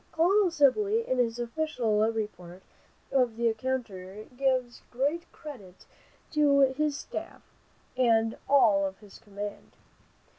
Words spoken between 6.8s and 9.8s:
staff and all of his command.